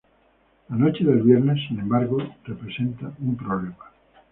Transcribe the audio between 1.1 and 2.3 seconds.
viernes, sin embargo,